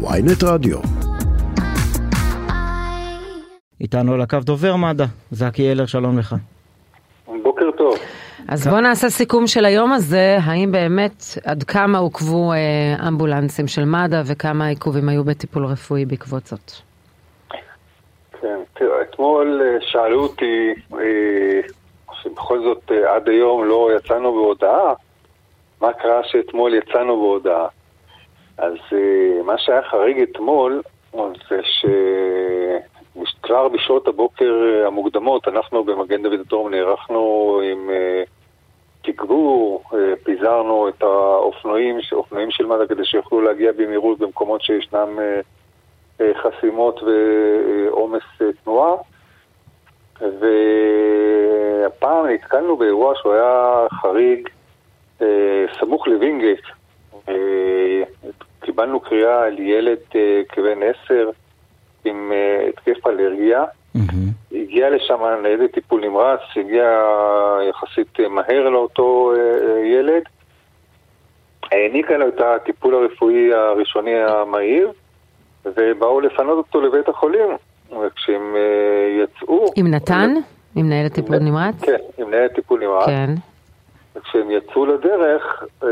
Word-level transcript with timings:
ויינט 0.00 0.44
רדיו. 0.44 0.78
איתנו 3.80 4.14
על 4.14 4.20
הקו 4.20 4.38
דובר 4.42 4.76
מד"א, 4.76 5.04
זקי 5.30 5.72
אלר, 5.72 5.86
שלום 5.86 6.18
לך. 6.18 6.34
בוקר 7.42 7.70
טוב. 7.76 7.94
אז 8.48 8.66
בואו 8.66 8.80
נעשה 8.80 9.10
סיכום 9.10 9.46
של 9.46 9.64
היום 9.64 9.92
הזה, 9.92 10.38
האם 10.42 10.72
באמת, 10.72 11.22
עד 11.44 11.62
כמה 11.62 11.98
עוכבו 11.98 12.52
אה, 12.52 13.08
אמבולנסים 13.08 13.66
של 13.66 13.84
מד"א 13.84 14.22
וכמה 14.26 14.66
עיכובים 14.66 15.08
היו 15.08 15.24
בטיפול 15.24 15.66
רפואי 15.66 16.04
בעקבות 16.04 16.46
זאת? 16.46 16.72
כן, 18.40 18.58
תראה, 18.74 19.02
אתמול 19.02 19.62
אה, 19.64 19.76
שאלו 19.80 20.22
אותי 20.22 20.74
אה, 20.94 21.60
שבכל 22.22 22.60
זאת 22.62 22.92
אה, 22.92 23.14
עד 23.14 23.28
היום 23.28 23.64
לא 23.64 23.90
יצאנו 23.96 24.32
בהודעה, 24.32 24.94
מה 25.80 25.92
קרה 25.92 26.20
שאתמול 26.24 26.74
יצאנו 26.74 27.16
בהודעה. 27.16 27.66
אז 28.58 28.74
אה, 28.92 29.42
מה 29.44 29.58
שהיה 29.58 29.82
חריג 29.82 30.20
אתמול 30.20 30.82
זה 31.50 31.60
שכבר 33.24 33.68
בשעות 33.68 34.08
הבוקר 34.08 34.62
אה, 34.64 34.86
המוקדמות 34.86 35.48
אנחנו 35.48 35.84
במגן 35.84 36.22
דוד 36.22 36.40
אדום 36.40 36.70
נערכנו 36.70 37.60
עם 37.64 37.90
אה, 37.90 38.22
תגבור, 39.02 39.82
פיזרנו 40.24 40.88
את 40.88 41.02
האופנועים, 41.02 41.98
אופנועים 42.12 42.50
של 42.50 42.66
מד"א 42.66 42.86
כדי 42.86 43.04
שיוכלו 43.04 43.40
להגיע 43.40 43.72
במהירות 43.72 44.18
במקומות 44.18 44.62
שישנם 44.62 45.18
חסימות 46.34 47.00
ועומס 47.02 48.22
תנועה. 48.64 48.92
והפעם 50.20 52.26
נתקלנו 52.26 52.76
באירוע 52.76 53.14
שהוא 53.16 53.32
היה 53.32 53.86
חריג 54.00 54.48
סמוך 55.80 56.08
לווינגייט. 56.08 56.64
אה, 58.78 58.84
קיבלנו 58.84 59.00
קריאה 59.00 59.44
על 59.44 59.58
ילד 59.58 59.98
אה, 60.14 60.40
כבן 60.48 60.78
עשר 60.82 61.30
עם 62.04 62.32
אה, 62.32 62.68
התקף 62.68 63.06
אלרגיה. 63.06 63.64
הגיע 64.52 64.90
לשם 64.90 65.18
ניידת 65.42 65.74
טיפול 65.74 66.00
נמרץ, 66.00 66.40
הגיע 66.56 66.84
יחסית 67.68 68.20
מהר 68.30 68.68
לאותו 68.68 69.32
אה, 69.36 69.86
ילד. 69.86 70.22
העניקה 71.72 72.16
לו 72.16 72.28
את 72.28 72.40
הטיפול 72.40 72.94
הרפואי 72.94 73.54
הראשוני 73.54 74.14
המהיר, 74.14 74.92
ובאו 75.66 76.20
לפנות 76.20 76.58
אותו 76.58 76.80
לבית 76.80 77.08
החולים. 77.08 77.48
וכשהם 77.90 78.56
אה, 78.56 79.24
יצאו... 79.24 79.66
עם 79.76 79.86
נתן? 79.86 80.34
עם 80.76 80.88
ניידת 80.88 81.14
טיפול 81.14 81.38
נמרץ? 81.38 81.74
כן, 81.84 81.98
עם 82.18 82.30
ניידת 82.30 82.54
טיפול 82.54 82.80
נמרץ. 82.80 83.06
כן. 83.06 83.30
וכשהם 84.16 84.50
יצאו 84.50 84.86
לדרך, 84.86 85.64
אה, 85.82 85.88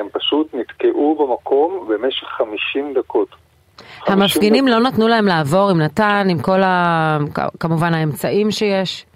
הם 0.00 0.08
פשוט 0.12 0.54
נתקעו 0.54 1.14
במקום 1.14 1.88
במשך 1.88 2.26
50 2.26 2.94
דקות. 2.94 3.28
המפגינים 4.06 4.68
לא 4.68 4.80
נתנו 4.80 5.08
להם 5.08 5.26
לעבור 5.26 5.70
עם 5.70 5.80
נתן, 5.80 6.26
עם 6.30 6.38
כל 6.38 6.62
ה... 6.62 7.18
כמובן 7.60 7.94
האמצעים 7.94 8.50
שיש? 8.50 9.06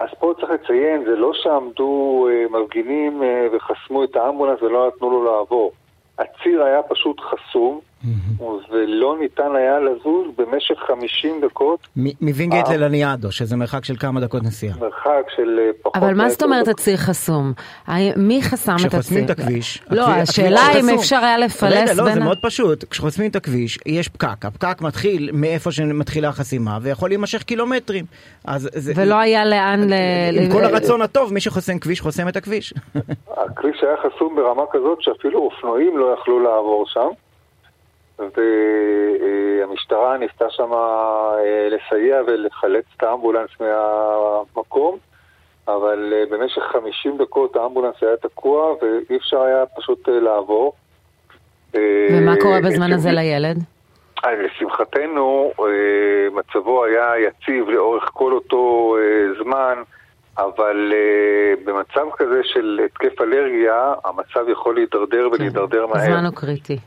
אז 0.00 0.08
פה 0.18 0.32
צריך 0.40 0.50
לציין, 0.50 1.04
זה 1.04 1.16
לא 1.16 1.32
שעמדו 1.34 2.26
אה, 2.30 2.60
מפגינים 2.60 3.22
אה, 3.22 3.46
וחסמו 3.52 4.04
את 4.04 4.16
האמבולנס 4.16 4.62
ולא 4.62 4.88
נתנו 4.88 5.10
לו 5.10 5.24
לעבור. 5.24 5.72
הציר 6.18 6.62
היה 6.62 6.82
פשוט 6.82 7.20
חסום, 7.20 7.80
ולא 8.70 9.16
ניתן 9.20 9.56
היה 9.56 9.80
לזוז 9.80 10.26
במשך 10.38 10.74
50 10.86 11.40
דקות. 11.44 11.88
מווינגייט 12.20 12.66
אה. 12.68 12.76
ללניאדו, 12.76 13.32
שזה 13.32 13.56
מרחק 13.56 13.84
של 13.84 13.96
כמה 13.96 14.20
דקות 14.20 14.42
נסיעה. 14.42 14.76
מרחק 14.80 15.30
של 15.36 15.58
אה, 15.58 15.70
פחות... 15.82 15.96
אבל 15.96 16.14
מה 16.14 16.28
זאת 16.28 16.42
אומרת. 16.42 16.68
הציר 16.68 16.96
חסום? 16.96 17.52
מי 18.16 18.42
חסם 18.42 18.72
את 18.72 18.76
הציר? 18.76 18.88
כשחוסמים 18.90 19.24
את 19.24 19.30
הכביש... 19.30 19.82
לא, 19.90 20.06
הכביש- 20.06 20.30
השאלה 20.30 20.60
הכביש 20.66 20.84
אם. 20.84 20.94
אפשר 20.98 21.16
היה 21.16 21.38
לפלס 21.38 21.72
רגע, 21.72 21.94
לא, 21.94 22.04
בין 22.04 22.14
זה 22.14 22.20
מאוד 22.20 22.38
פשוט. 22.42 22.84
כשחוסמים 22.84 23.30
את 23.30 23.36
הכביש, 23.36 23.78
יש 23.86 24.08
פקק. 24.08 24.44
הפקק 24.44 24.82
מתחיל 24.82 25.30
מאיפה 25.32 25.72
שמתחילה 25.72 26.28
החסימה, 26.28 26.78
ויכול 26.82 27.08
להימשך 27.10 27.42
קילומטרים. 27.42 28.04
ולא 28.96 29.14
היה 29.14 29.44
לאן 29.44 29.80
ל... 29.90 29.92
עם 30.40 30.52
כל 30.52 30.64
הרצון 30.64 31.02
הטוב, 31.02 31.32
מי 31.32 31.40
שחוסם 31.40 31.78
כביש, 31.78 32.00
חוסם 32.00 32.28
את 32.28 32.36
הכביש. 32.36 32.74
הכביש 33.36 33.82
היה 33.82 33.96
חסום 33.96 34.36
ברמה 34.36 34.62
כזאת 34.72 34.98
שאפילו 35.02 35.38
אופנועים 35.40 35.98
לא 35.98 36.16
יכלו 36.20 36.40
לעבור 36.40 36.84
שם. 36.88 37.08
והמשטרה 38.18 40.16
ניסתה 40.18 40.44
שם 40.50 40.72
אה, 40.72 41.68
לסייע 41.70 42.20
ולחלץ 42.26 42.84
את 42.96 43.02
האמבולנס 43.02 43.50
מהמקום, 43.60 44.98
אבל 45.68 46.12
אה, 46.16 46.24
במשך 46.30 46.62
50 46.72 47.18
דקות 47.18 47.56
האמבולנס 47.56 47.94
היה 48.02 48.16
תקוע 48.16 48.72
ואי 48.72 49.16
אפשר 49.16 49.40
היה 49.40 49.64
פשוט 49.76 50.08
אה, 50.08 50.20
לעבור. 50.20 50.72
ומה 51.74 52.34
קורה 52.40 52.56
אה, 52.56 52.60
בזמן 52.62 52.92
הזה 52.92 53.12
לילד? 53.12 53.58
אה, 54.24 54.30
לשמחתנו, 54.42 55.52
אה, 55.60 55.64
מצבו 56.32 56.84
היה 56.84 57.12
יציב 57.18 57.68
לאורך 57.68 58.10
כל 58.12 58.32
אותו 58.32 58.96
אה, 58.98 59.42
זמן, 59.44 59.74
אבל 60.38 60.92
אה, 60.94 61.54
במצב 61.64 62.06
כזה 62.16 62.40
של 62.44 62.80
התקף 62.84 63.20
אלרגיה, 63.20 63.94
המצב 64.04 64.48
יכול 64.52 64.74
להידרדר 64.74 65.28
ולהידרדר 65.32 65.86
מהר. 65.86 66.02
הזמן 66.02 66.24
הוא 66.24 66.34
קריטי. 66.34 66.78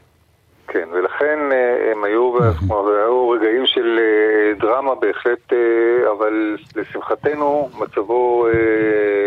כן, 0.74 0.90
ולכן 0.92 1.40
אה, 1.52 1.92
הם 1.92 2.04
היו, 2.04 2.34
כלומר, 2.60 2.88
היו 2.92 3.30
רגעים 3.30 3.66
של 3.66 4.00
אה, 4.00 4.54
דרמה 4.60 4.96
בהחלט, 4.96 5.54
אה, 5.54 6.12
אבל 6.12 6.58
לשמחתנו 6.76 7.70
מצבו 7.80 8.48
אה, 8.48 8.52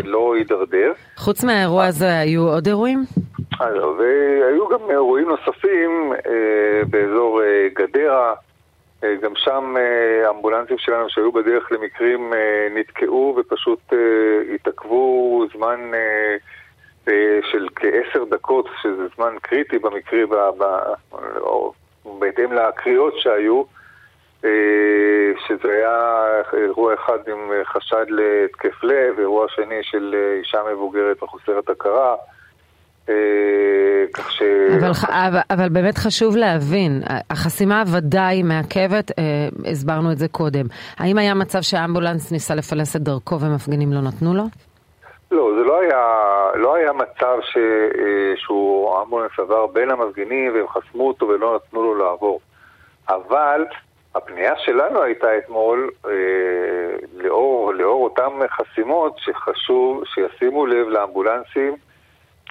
לא 0.05 0.35
הידרדר. 0.35 0.93
חוץ 1.17 1.45
מהאירוע 1.45 1.85
הזה 1.85 2.19
היו 2.19 2.43
עוד 2.49 2.67
אירועים? 2.67 3.05
והיו 3.99 4.69
גם 4.69 4.91
אירועים 4.91 5.29
נוספים 5.29 6.13
אה, 6.27 6.85
באזור 6.91 7.43
אה, 7.43 7.69
גדרה, 7.75 8.35
אה, 9.05 9.15
גם 9.23 9.33
שם 9.37 9.75
אה, 9.77 10.31
אמבולנסים 10.31 10.79
שלנו 10.79 11.07
שהיו 11.09 11.33
בדרך 11.33 11.73
למקרים 11.73 12.33
אה, 12.35 12.69
נתקעו 12.75 13.37
ופשוט 13.39 13.93
אה, 13.93 14.55
התעכבו 14.55 15.45
זמן 15.57 15.81
אה, 15.95 15.99
אה, 15.99 16.37
של 17.43 17.67
כעשר 17.77 18.25
דקות, 18.31 18.69
שזה 18.83 19.07
זמן 19.17 19.35
קריטי 19.43 19.79
במקרה, 19.79 20.27
ב, 20.27 20.35
ב, 20.59 20.65
או, 21.41 21.73
בהתאם 22.19 22.53
לקריאות 22.53 23.15
שהיו. 23.17 23.63
אה, 24.45 24.51
שזה 25.47 25.69
היה 25.73 26.25
אירוע 26.53 26.95
אחד 26.95 27.19
עם 27.29 27.53
אה, 27.53 27.65
חשד 27.65 28.05
להתקף 28.09 28.85
לב, 28.85 29.19
אירוע 29.19 29.47
שני 29.49 29.83
של 29.83 30.15
אה, 30.15 30.39
אישה 30.39 30.59
מבוגרת 30.73 31.23
מחוסרת 31.23 31.71
הכרה. 31.71 32.17
אה, 33.09 33.15
כך 34.15 34.33
ש... 34.33 34.43
אבל, 35.09 35.41
אבל, 35.51 35.69
באמת 35.69 35.99
חשוב 35.99 36.37
להבין, 36.37 37.03
החסימה 37.31 37.83
ודאי 37.87 38.43
מעכבת, 38.43 39.11
אה, 39.19 39.25
הסברנו 39.71 40.13
את 40.13 40.19
זה 40.19 40.29
קודם. 40.29 40.67
האם 40.99 41.19
היה 41.19 41.35
מצב 41.35 41.61
שהאמבולנס 41.61 42.33
ניסה 42.33 42.55
לפלס 42.55 42.97
את 42.97 43.01
דרכו 43.01 43.41
ומפגינים 43.41 43.93
לא 43.93 44.01
נתנו 44.01 44.35
לו? 44.35 44.45
לא, 45.35 45.51
זה 45.59 45.65
לא 45.65 45.81
היה, 45.81 46.51
לא 46.55 46.75
היה 46.75 46.93
מצב 46.93 47.39
ש, 47.43 47.57
אה, 47.57 48.33
שהוא 48.37 49.03
אמבולנס 49.03 49.31
עבר 49.39 49.67
בין 49.67 49.91
המפגינים 49.91 50.55
והם 50.55 50.69
חסמו 50.69 51.09
אותו 51.09 51.29
ולא 51.29 51.55
נתנו 51.55 51.83
לו 51.83 51.95
לעבור. 51.95 52.41
אבל 53.09 53.65
הפנייה 54.15 54.57
שלנו 54.57 55.03
הייתה 55.03 55.39
אתמול 55.39 55.91
אה, 56.07 56.11
לאור, 57.17 57.75
לאור 57.75 58.05
אותן 58.05 58.47
חסימות 58.51 59.17
שחשוב 59.19 60.03
שישימו 60.15 60.67
לב 60.67 60.89
לאמבולנסים 60.89 61.77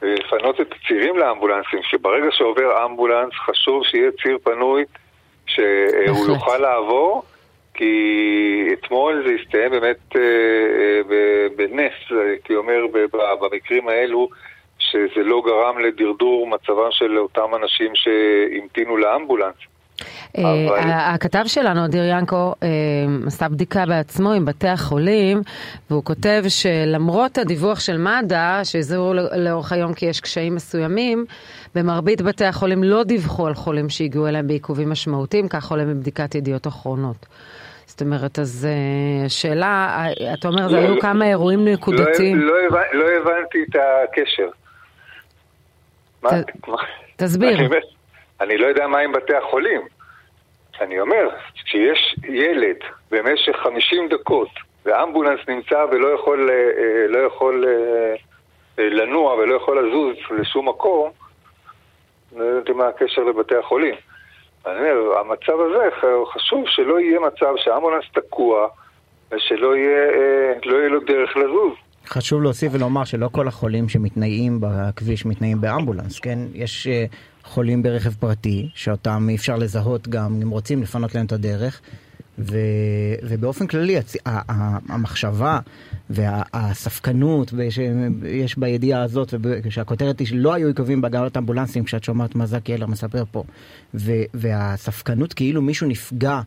ולפנות 0.01 0.61
את 0.61 0.67
הצירים 0.71 1.17
לאמבולנסים, 1.17 1.79
שברגע 1.83 2.27
שעובר 2.31 2.85
אמבולנס 2.85 3.33
חשוב 3.33 3.83
שיהיה 3.83 4.11
ציר 4.23 4.37
פנוי 4.43 4.85
שהוא 5.45 5.65
בהחלט. 6.05 6.29
יוכל 6.29 6.57
לעבור, 6.57 7.23
כי 7.83 8.73
אתמול 8.73 9.23
זה 9.27 9.33
הסתיים 9.41 9.71
באמת 9.71 10.15
אה, 10.15 10.21
אה, 11.11 11.47
בנס, 11.55 11.93
הייתי 12.29 12.55
אומר, 12.55 12.87
ב- 12.93 13.17
ב- 13.17 13.45
במקרים 13.45 13.87
האלו, 13.87 14.29
שזה 14.79 15.23
לא 15.23 15.41
גרם 15.45 15.79
לדרדור 15.79 16.47
מצבם 16.47 16.91
של 16.91 17.17
אותם 17.17 17.55
אנשים 17.63 17.91
שהמתינו 17.95 18.97
לאמבולנס. 18.97 19.55
אבל- 20.37 20.69
אה, 20.75 21.13
הכתב 21.13 21.43
שלנו, 21.47 21.85
אדיר 21.85 22.03
ינקו, 22.09 22.53
אה, 22.63 22.67
עשה 23.27 23.49
בדיקה 23.49 23.85
בעצמו 23.85 24.31
עם 24.31 24.45
בתי 24.45 24.67
החולים, 24.67 25.41
והוא 25.89 26.03
כותב 26.03 26.43
שלמרות 26.47 27.37
הדיווח 27.37 27.79
של 27.79 27.97
מד"א, 27.97 28.63
שהזהירו 28.63 29.13
לאורך 29.37 29.71
היום 29.71 29.93
כי 29.93 30.05
יש 30.05 30.19
קשיים 30.19 30.55
מסוימים, 30.55 31.25
במרבית 31.75 32.21
בתי 32.21 32.45
החולים 32.45 32.83
לא 32.83 33.03
דיווחו 33.03 33.47
על 33.47 33.53
חולים 33.53 33.89
שהגיעו 33.89 34.27
אליהם 34.27 34.47
בעיכובים 34.47 34.89
משמעותיים, 34.89 35.47
כך 35.47 35.71
עולה 35.71 35.85
מבדיקת 35.85 36.35
ידיעות 36.35 36.67
אחרונות. 36.67 37.25
זאת 37.85 38.01
אומרת, 38.01 38.39
אז 38.39 38.67
אה, 38.69 39.25
השאלה, 39.25 40.05
אתה 40.33 40.47
אומר, 40.47 40.67
זה 40.69 40.75
לא, 40.75 40.79
היו 40.81 40.95
לא, 40.95 41.01
כמה 41.01 41.25
אירועים 41.25 41.67
נקודתיים. 41.67 42.37
לא, 42.39 42.61
לא, 42.61 42.77
הבנ- 42.77 42.93
לא 42.95 43.05
הבנתי 43.09 43.63
את 43.69 43.75
הקשר. 44.03 44.49
תסביר. 47.15 47.57
אני 48.41 48.57
לא 48.57 48.65
יודע 48.67 48.87
מה 48.87 48.99
עם 48.99 49.11
בתי 49.11 49.35
החולים. 49.35 49.81
אני 50.81 50.99
אומר, 50.99 51.27
כשיש 51.65 52.15
ילד 52.27 52.75
במשך 53.11 53.55
50 53.63 54.09
דקות 54.09 54.49
ואמבולנס 54.85 55.39
נמצא 55.47 55.85
ולא 55.91 56.07
יכול, 56.07 56.49
אה, 56.49 56.55
אה, 56.55 57.07
לא 57.07 57.17
יכול 57.19 57.65
לנוע 58.77 59.33
ולא 59.33 59.55
יכול 59.55 59.87
לזוז 59.87 60.15
לשום 60.39 60.69
מקום, 60.69 61.09
לא 62.35 62.43
יודעת 62.43 62.75
מה 62.75 62.87
הקשר 62.87 63.21
לבתי 63.23 63.55
החולים. 63.55 63.95
אני 64.65 64.75
אומר, 64.75 65.17
המצב 65.19 65.53
הזה, 65.59 65.89
חשוב 66.33 66.63
שלא 66.67 66.99
יהיה 66.99 67.19
מצב 67.19 67.53
שהאמבולנס 67.57 68.05
תקוע 68.13 68.67
ושלא 69.31 69.75
יהיה, 69.75 70.09
אה, 70.09 70.53
לא 70.65 70.77
יהיה 70.77 70.89
לו 70.89 70.99
דרך 70.99 71.37
לזוז. 71.37 71.73
חשוב 72.07 72.43
להוסיף 72.43 72.73
ולומר 72.75 73.03
שלא 73.03 73.29
כל 73.31 73.47
החולים 73.47 73.89
שמתנייעים 73.89 74.57
בכביש 74.61 75.25
מתנייעים 75.25 75.61
באמבולנס, 75.61 76.19
כן? 76.19 76.39
יש 76.53 76.87
אה, 76.87 77.05
חולים 77.43 77.83
ברכב 77.83 78.13
פרטי, 78.13 78.69
שאותם 78.75 79.25
אי 79.29 79.35
אפשר 79.35 79.55
לזהות 79.55 80.07
גם 80.07 80.39
אם 80.43 80.49
רוצים 80.49 80.81
לפנות 80.81 81.15
להם 81.15 81.25
את 81.25 81.31
הדרך. 81.31 81.81
ו, 82.39 82.57
ובאופן 83.23 83.67
כללי 83.67 83.97
הצ... 83.97 84.15
המחשבה 84.89 85.59
והספקנות 86.09 87.53
שיש 87.69 88.57
בידיעה 88.57 89.03
הזאת, 89.03 89.33
שהכותרת 89.69 90.19
היא 90.19 90.27
שלא 90.27 90.53
היו 90.53 90.67
עיכובים 90.67 91.01
בהגעת 91.01 91.37
אמבולנסים, 91.37 91.83
כשאת 91.83 92.03
שומעת 92.03 92.35
מה 92.35 92.45
זקי 92.45 92.73
אלר 92.73 92.87
מספר 92.87 93.23
פה, 93.31 93.43
ו, 93.93 94.11
והספקנות 94.33 95.33
כאילו 95.33 95.61
מישהו 95.61 95.87
נפגע 95.87 96.41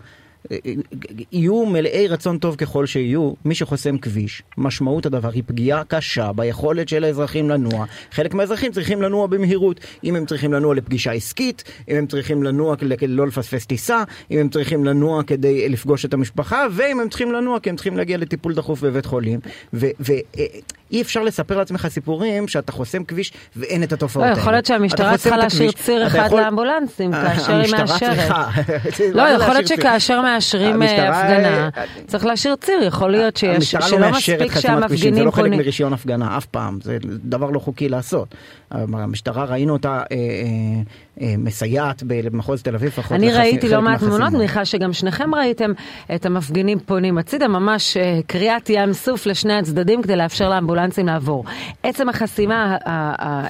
יהיו 1.32 1.66
מלאי 1.66 2.08
רצון 2.08 2.38
טוב 2.38 2.56
ככל 2.56 2.87
שיהיו, 2.87 3.32
מי 3.44 3.54
שחוסם 3.54 3.98
כביש, 3.98 4.43
משמעות 4.58 5.06
הדבר 5.06 5.31
היא 5.31 5.43
פגיעה 5.46 5.84
קשה 5.84 6.32
ביכולת 6.32 6.88
של 6.88 7.04
האזרחים 7.04 7.50
לנוע. 7.50 7.84
חלק 8.12 8.34
מהאזרחים 8.34 8.72
צריכים 8.72 9.02
לנוע 9.02 9.26
במהירות, 9.26 9.81
אם 10.04 10.16
הם 10.16 10.26
צריכים 10.26 10.52
לנוע 10.52 10.75
לפגישה 10.75 11.12
עסקית, 11.12 11.64
אם 11.88 11.96
הם 11.96 12.06
צריכים 12.06 12.43
לנוע 12.43 12.76
כדי 12.76 12.96
לא 13.06 13.26
לפספס 13.26 13.66
טיסה, 13.66 14.02
אם 14.31 14.38
הם 14.38 14.48
צריכים 14.48 14.84
לנוע 14.84 15.22
כדי 15.22 15.69
לפגוש 15.69 16.04
את 16.04 16.14
המשפחה, 16.14 16.66
ואם 16.72 17.00
הם 17.00 17.08
צריכים 17.08 17.32
לנוע 17.32 17.60
כי 17.60 17.70
הם 17.70 17.76
צריכים 17.76 17.96
להגיע 17.96 18.16
לטיפול 18.19 18.54
דחוף 18.54 18.81
בבית 18.81 19.06
חולים. 19.06 19.40
ואי 19.72 21.02
אפשר 21.02 21.22
לספר 21.22 21.58
לעצמך 21.58 21.88
סיפורים 21.88 22.49
שאתה 22.49 22.72
חוסם 22.72 23.04
כביש 23.04 23.32
ואין 23.56 23.82
את 23.82 23.92
התופעות 23.92 24.25
האלה. 24.25 24.37
לא, 24.37 24.40
יכול 24.40 24.52
להיות 24.52 24.66
שהמשטרה 24.66 25.19
צריכה 25.19 25.37
להשאיר 25.37 25.72
ציר 25.72 26.06
אחד 26.06 26.32
לאמבולנסים, 26.32 27.12
כאשר 27.12 27.52
היא 27.52 27.72
מאשרת. 27.72 28.31
לא, 29.14 29.22
יכול 29.22 29.54
להיות 29.54 29.66
שכאשר 29.66 30.20
מאשרים 30.36 30.82
אה, 30.82 31.08
הפגנה, 31.08 31.68
צריך 32.06 32.24
להשאיר 32.24 32.56
ציר, 32.56 32.82
יכול 32.82 33.10
להיות 33.10 33.36
שיש, 33.36 33.70
שלא 33.70 34.00
לא 34.00 34.10
מספיק 34.10 34.58
שהמפגינים 34.58 35.14
זה 35.14 35.24
לא 35.24 35.30
חלק 35.30 35.50
מרישיון 35.52 35.92
הפגנה 35.92 36.36
אף 36.36 36.46
פעם, 36.46 36.78
זה 36.82 36.98
דבר 37.02 37.50
לא 37.50 37.58
חוקי 37.58 37.88
לעשות. 37.88 38.34
המשטרה 38.70 39.44
ראינו 39.44 39.72
אותה 39.72 39.88
אה, 39.88 40.16
אה, 40.16 40.16
אה, 40.16 40.82
מסייעת 41.20 42.02
במחוז 42.06 42.62
תל 42.62 42.74
אביב. 42.74 42.92
אני 43.10 43.32
ראיתי 43.32 43.68
לא 43.68 43.82
מעט 43.82 44.00
תמונות, 44.00 44.32
מניחה 44.32 44.64
שגם 44.64 44.92
שניכם 44.92 45.34
ראיתם 45.34 45.72
את 46.14 46.26
המפגינים 46.26 46.78
פונים 46.78 47.18
הצידה, 47.18 47.48
ממש 47.48 47.96
אה, 47.96 48.20
קריאת 48.26 48.70
ים 48.70 48.92
סוף 48.92 49.26
לשני 49.26 49.54
הצדדים 49.54 50.02
כדי 50.02 50.16
לאפשר 50.16 50.48
לאמבולנסים 50.48 51.06
לעבור. 51.06 51.44
עצם 51.82 52.08
החסימה, 52.08 52.76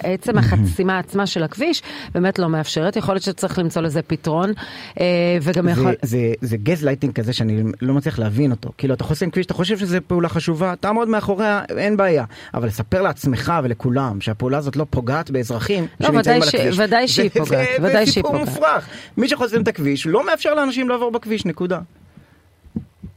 עצם 0.02 0.38
החסימה 0.38 0.98
עצמה 0.98 1.26
של 1.26 1.42
הכביש 1.42 1.82
באמת 2.14 2.38
לא 2.38 2.48
מאפשרת, 2.48 2.96
יכול 2.96 3.14
להיות 3.14 3.22
שצריך 3.22 3.58
למצוא 3.58 3.82
לזה 3.82 4.02
פתרון, 4.02 4.52
אה, 5.00 5.06
וגם 5.42 5.68
יכול... 5.68 5.94
זה, 6.02 6.32
זה 6.40 6.56
גז 6.56 6.84
לייטינג 6.84 7.12
כזה 7.12 7.32
שאני 7.32 7.62
לא 7.82 7.94
מצליח 7.94 8.18
להבין 8.18 8.50
אותו. 8.50 8.70
כאילו, 8.78 8.94
אתה 8.94 9.04
חוסם 9.04 9.30
כביש, 9.30 9.46
אתה 9.46 9.54
חושב 9.54 9.78
שזו 9.78 9.98
פעולה 10.06 10.28
חשובה, 10.28 10.74
תעמוד 10.80 11.08
מאחוריה, 11.08 11.62
אין 11.76 11.96
בעיה. 11.96 12.24
אבל 12.54 12.66
לספר 12.66 13.02
לעצמך 13.02 13.52
ולכולם 13.64 14.20
שהפעולה 14.20 14.58
הזאת 14.58 14.76
לא 14.76 14.86
פוגעת 14.90 15.30
באזרחים 15.30 15.86
לא, 16.00 16.06
שנמצאים 16.06 16.42
על 16.42 16.48
הכביש. 16.48 16.78
ודאי 16.78 17.08
שהיא 17.08 17.30
פוגעת, 17.30 17.55
ודאי 17.82 18.06
שהיא 18.06 18.24
פוגעת. 18.24 18.46
זה 18.46 18.52
סיפור 18.52 18.62
מופרך. 18.62 18.88
מי 19.16 19.28
שחוסם 19.28 19.62
את 19.62 19.68
הכביש 19.68 20.06
לא 20.06 20.26
מאפשר 20.26 20.54
לאנשים 20.54 20.88
לעבור 20.88 21.10
בכביש, 21.10 21.46
נקודה. 21.46 21.78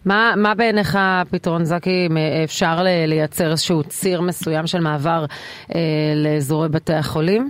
מה, 0.05 0.33
מה 0.37 0.55
בעיניך 0.55 0.97
הפתרון, 0.99 1.65
זקי? 1.65 2.09
אפשר 2.43 2.75
לייצר 3.07 3.51
איזשהו 3.51 3.83
ציר 3.83 4.21
מסוים 4.21 4.67
של 4.67 4.79
מעבר 4.79 5.25
אה, 5.75 5.79
לאזורי 6.15 6.69
בתי 6.69 6.93
החולים? 6.93 7.49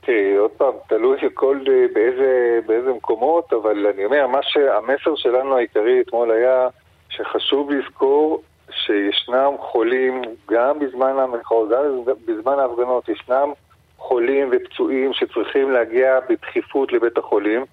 תראי, 0.00 0.36
עוד 0.36 0.50
פעם, 0.50 0.72
תלוי 0.88 1.18
שכל, 1.20 1.58
אה, 1.68 1.86
באיזה, 1.94 2.58
באיזה 2.66 2.92
מקומות, 2.92 3.52
אבל 3.52 3.86
אני 3.94 4.04
אומר, 4.04 4.26
מה 4.26 4.38
שהמסר 4.42 5.16
שלנו 5.16 5.56
העיקרי 5.56 6.00
אתמול 6.00 6.30
היה 6.30 6.68
שחשוב 7.08 7.70
לזכור 7.70 8.42
שישנם 8.70 9.52
חולים 9.58 10.22
גם 10.50 10.78
בזמן 10.78 11.12
המחאות, 11.18 11.68
גם 12.06 12.14
בזמן 12.26 12.58
ההפגנות, 12.58 13.08
ישנם 13.08 13.52
חולים 14.00 14.50
ופצועים 14.52 15.12
שצריכים 15.12 15.70
להגיע 15.70 16.18
בדחיפות 16.28 16.92
לבית 16.92 17.18
החולים, 17.18 17.64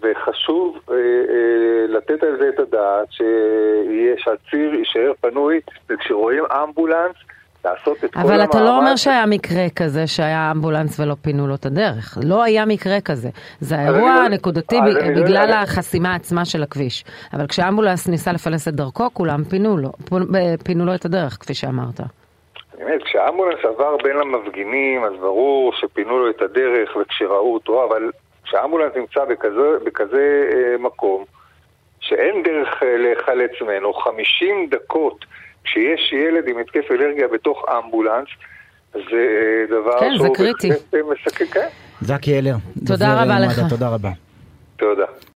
וחשוב 0.00 0.78
אה, 0.90 0.94
אה, 0.94 1.86
לתת 1.88 2.22
על 2.22 2.36
זה 2.38 2.48
את 2.48 2.58
הדעת, 2.58 3.08
שהציר 4.16 4.74
יישאר 4.74 5.12
פנוי, 5.20 5.60
וכשרואים 5.90 6.44
אמבולנס, 6.44 7.16
לעשות 7.64 8.04
את 8.04 8.12
כל 8.12 8.20
המאמץ. 8.20 8.30
אבל 8.30 8.44
אתה 8.44 8.60
לא 8.60 8.78
אומר 8.78 8.96
שהיה 8.96 9.26
מקרה 9.26 9.66
כזה 9.76 10.06
שהיה 10.06 10.50
אמבולנס 10.50 11.00
ולא 11.00 11.16
פינו 11.22 11.46
לו 11.46 11.54
את 11.54 11.66
הדרך. 11.66 12.18
לא 12.24 12.42
היה 12.42 12.64
מקרה 12.66 13.00
כזה. 13.00 13.28
זה 13.60 13.78
האירוע 13.78 14.14
לא- 14.22 14.28
נקודתי 14.28 14.76
לא 14.76 15.22
בגלל 15.22 15.52
החסימה 15.52 16.14
עצמה 16.14 16.44
של 16.44 16.62
הכביש. 16.62 17.04
אבל 17.32 17.46
כשאמבולנס 17.46 18.08
ניסה 18.08 18.32
לפלס 18.32 18.68
את 18.68 18.74
דרכו, 18.74 19.10
כולם 19.12 19.44
פינו 19.44 19.76
לו, 19.76 19.92
פינו 20.64 20.86
לו 20.86 20.94
את 20.94 21.04
הדרך, 21.04 21.36
כפי 21.40 21.54
שאמרת. 21.54 22.00
באמת, 22.78 23.02
כשהאמבולנס 23.02 23.64
עבר 23.64 23.96
בין 24.02 24.16
המפגינים, 24.16 25.04
אז 25.04 25.12
ברור 25.20 25.72
שפינו 25.72 26.18
לו 26.18 26.30
את 26.30 26.42
הדרך 26.42 26.96
וכשראו 26.96 27.54
אותו, 27.54 27.84
אבל 27.84 28.10
כשהאמבולנס 28.44 28.92
נמצא 28.96 29.24
בכזה, 29.24 29.84
בכזה 29.84 30.50
אה, 30.52 30.78
מקום, 30.78 31.24
שאין 32.00 32.42
דרך 32.42 32.82
אה, 32.82 32.96
להיחלץ 32.96 33.50
ממנו, 33.62 33.94
50 33.94 34.68
דקות 34.70 35.24
כשיש 35.64 36.12
ילד 36.12 36.48
עם 36.48 36.58
התקף 36.58 36.90
אלרגיה 36.90 37.28
בתוך 37.28 37.64
אמבולנס, 37.78 38.28
זה 38.92 39.00
אה, 39.00 39.66
דבר 39.66 40.00
כן, 40.00 40.10
שהוא... 40.16 40.36
כן, 40.36 40.44
זה 40.44 40.50
קריטי. 40.52 40.70
מסכן, 41.12 41.44
כן. 41.46 41.68
זקי 42.00 42.38
אלר. 42.38 42.54
תודה 42.86 43.22
רבה 43.22 43.40
לך. 43.40 43.60
תודה 43.70 43.88
רבה. 43.88 44.10
תודה. 44.76 45.04